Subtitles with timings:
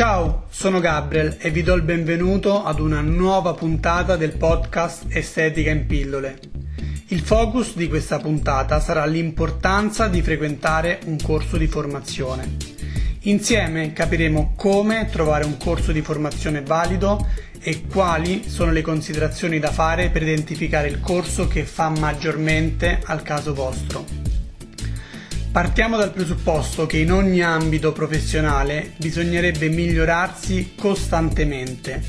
[0.00, 5.68] Ciao, sono Gabriel e vi do il benvenuto ad una nuova puntata del podcast Estetica
[5.68, 6.38] in pillole.
[7.08, 12.56] Il focus di questa puntata sarà l'importanza di frequentare un corso di formazione.
[13.24, 17.26] Insieme capiremo come trovare un corso di formazione valido
[17.60, 23.20] e quali sono le considerazioni da fare per identificare il corso che fa maggiormente al
[23.20, 24.19] caso vostro.
[25.52, 32.00] Partiamo dal presupposto che in ogni ambito professionale bisognerebbe migliorarsi costantemente.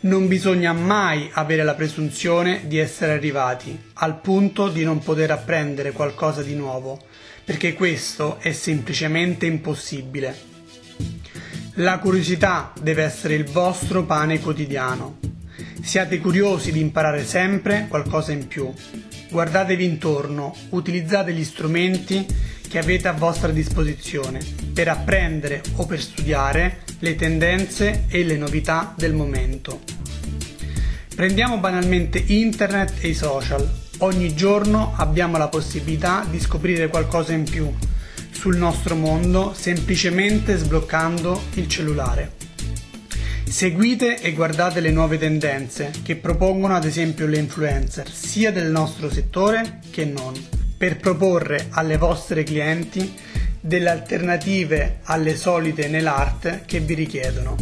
[0.00, 5.92] Non bisogna mai avere la presunzione di essere arrivati al punto di non poter apprendere
[5.92, 6.98] qualcosa di nuovo,
[7.44, 10.34] perché questo è semplicemente impossibile.
[11.74, 15.18] La curiosità deve essere il vostro pane quotidiano.
[15.82, 18.72] Siate curiosi di imparare sempre qualcosa in più
[19.30, 22.26] Guardatevi intorno, utilizzate gli strumenti
[22.66, 24.40] che avete a vostra disposizione
[24.72, 29.80] per apprendere o per studiare le tendenze e le novità del momento.
[31.14, 33.68] Prendiamo banalmente internet e i social.
[33.98, 37.70] Ogni giorno abbiamo la possibilità di scoprire qualcosa in più
[38.30, 42.37] sul nostro mondo semplicemente sbloccando il cellulare.
[43.48, 49.10] Seguite e guardate le nuove tendenze che propongono ad esempio le influencer sia del nostro
[49.10, 50.32] settore che non,
[50.76, 53.14] per proporre alle vostre clienti
[53.58, 57.56] delle alternative alle solite nell'art che vi richiedono.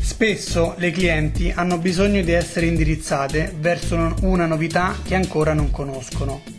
[0.00, 6.51] Spesso le clienti hanno bisogno di essere indirizzate verso una novità che ancora non conoscono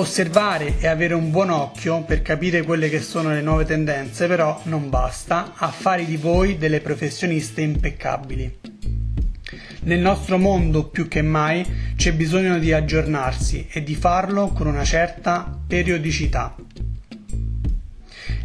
[0.00, 4.58] Osservare e avere un buon occhio per capire quelle che sono le nuove tendenze però
[4.64, 8.60] non basta a fare di voi delle professioniste impeccabili.
[9.80, 14.84] Nel nostro mondo più che mai c'è bisogno di aggiornarsi e di farlo con una
[14.84, 16.54] certa periodicità.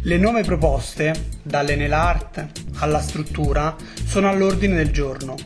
[0.02, 2.46] Le nuove proposte, dalle nail art
[2.80, 5.36] alla struttura, sono all'ordine del giorno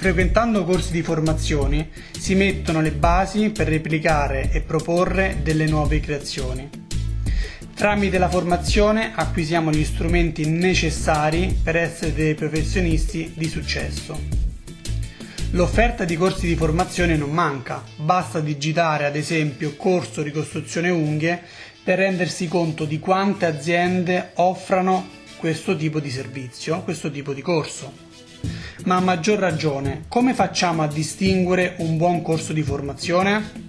[0.00, 6.66] Frequentando corsi di formazione si mettono le basi per replicare e proporre delle nuove creazioni.
[7.74, 14.18] Tramite la formazione acquisiamo gli strumenti necessari per essere dei professionisti di successo.
[15.50, 21.42] L'offerta di corsi di formazione non manca, basta digitare ad esempio corso ricostruzione unghie
[21.84, 25.06] per rendersi conto di quante aziende offrano
[25.36, 28.08] questo tipo di servizio, questo tipo di corso.
[28.84, 33.68] Ma a maggior ragione, come facciamo a distinguere un buon corso di formazione?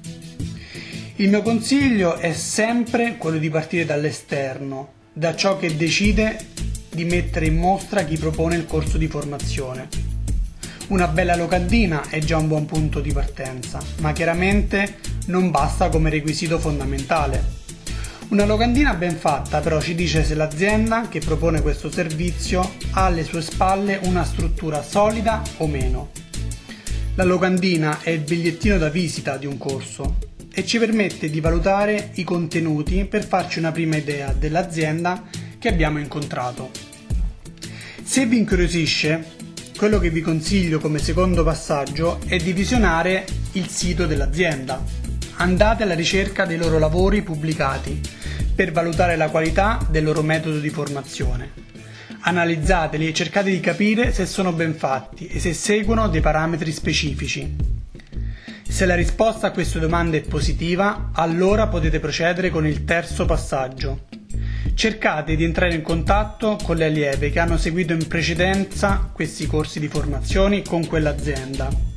[1.18, 6.48] Il mio consiglio è sempre quello di partire dall'esterno, da ciò che decide
[6.90, 9.90] di mettere in mostra chi propone il corso di formazione.
[10.88, 14.96] Una bella locandina è già un buon punto di partenza, ma chiaramente
[15.26, 17.60] non basta come requisito fondamentale.
[18.31, 22.62] Una locandina ben fatta però ci dice se l'azienda che propone questo servizio
[22.92, 26.12] ha alle sue spalle una struttura solida o meno.
[27.16, 30.19] La locandina è il bigliettino da visita di un corso
[30.50, 35.25] e ci permette di valutare i contenuti per farci una prima idea dell'azienda
[35.59, 36.72] che abbiamo incontrato.
[38.02, 39.25] Se vi incuriosisce,
[39.75, 45.11] quello che vi consiglio come secondo passaggio è di visionare il sito dell'azienda.
[45.36, 48.00] Andate alla ricerca dei loro lavori pubblicati
[48.53, 51.52] per valutare la qualità del loro metodo di formazione.
[52.22, 57.56] Analizzateli e cercate di capire se sono ben fatti e se seguono dei parametri specifici.
[58.68, 64.08] Se la risposta a queste domande è positiva, allora potete procedere con il terzo passaggio.
[64.75, 69.80] Cercate di entrare in contatto con le allieve che hanno seguito in precedenza questi corsi
[69.80, 71.91] di formazione con quell'azienda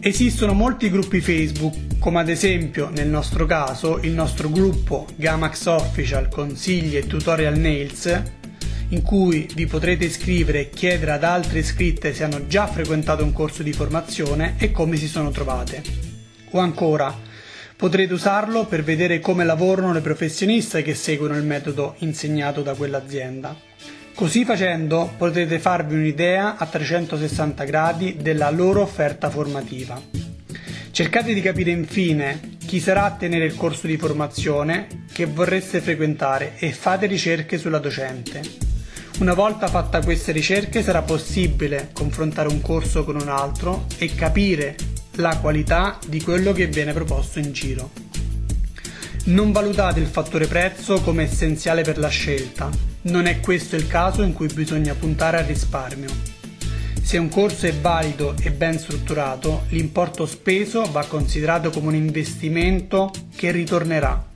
[0.00, 6.28] Esistono molti gruppi Facebook, come ad esempio nel nostro caso il nostro gruppo Gamax Official
[6.28, 8.22] Consigli e Tutorial Nails,
[8.90, 13.32] in cui vi potrete iscrivere e chiedere ad altre iscritte se hanno già frequentato un
[13.32, 15.82] corso di formazione e come si sono trovate.
[16.50, 17.12] O ancora,
[17.74, 23.54] potrete usarlo per vedere come lavorano le professioniste che seguono il metodo insegnato da quell'azienda.
[24.18, 30.02] Così facendo potete farvi un'idea a 360 gradi della loro offerta formativa.
[30.90, 36.54] Cercate di capire infine chi sarà a tenere il corso di formazione che vorreste frequentare
[36.56, 38.42] e fate ricerche sulla docente.
[39.20, 44.74] Una volta fatta queste ricerche sarà possibile confrontare un corso con un altro e capire
[45.12, 47.92] la qualità di quello che viene proposto in giro.
[49.26, 54.22] Non valutate il fattore prezzo come essenziale per la scelta, non è questo il caso
[54.22, 56.08] in cui bisogna puntare al risparmio.
[57.02, 63.10] Se un corso è valido e ben strutturato, l'importo speso va considerato come un investimento
[63.34, 64.26] che ritornerà.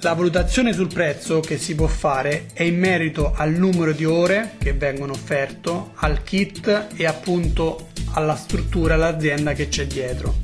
[0.00, 4.56] La valutazione sul prezzo che si può fare è in merito al numero di ore
[4.58, 10.34] che vengono offerto, al kit e appunto alla struttura, all'azienda che c'è dietro.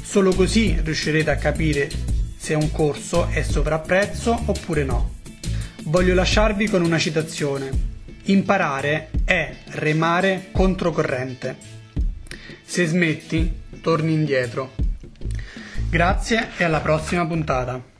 [0.00, 1.90] Solo così riuscirete a capire
[2.36, 5.21] se un corso è sovrapprezzo oppure no.
[5.84, 7.70] Voglio lasciarvi con una citazione.
[8.24, 11.56] Imparare è remare controcorrente.
[12.62, 14.72] Se smetti, torni indietro.
[15.90, 17.91] Grazie e alla prossima puntata.